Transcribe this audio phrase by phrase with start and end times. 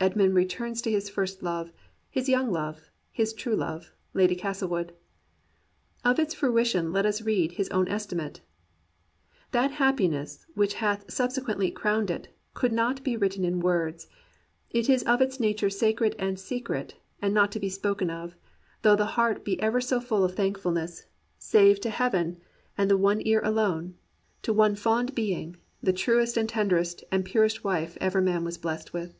[0.00, 1.72] Esmond returns to his first love,
[2.10, 3.94] his young love, his true love.
[4.12, 4.92] Lady Castlewood.
[6.04, 8.42] Of its fruition let us read his own estimate:
[9.52, 14.06] "That happiness which hath subsequently crowned it, cannot be written in words;
[14.68, 18.36] it is of its nature sacred and secret, and not to be spoken of,
[18.82, 21.38] though the heart be ever so full of thankfulness, 1^ THACKERAY AND REAL MEN
[21.76, 22.36] save to Heaven
[22.76, 23.94] and the One Ear alone—
[24.42, 28.92] to one fond being, the truest and tenderest and purest wife ever man was blessed
[28.92, 29.16] with."